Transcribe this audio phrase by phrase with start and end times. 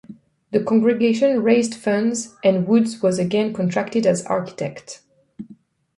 [0.49, 5.03] The congregation raised funds and Woods was again contracted as architect.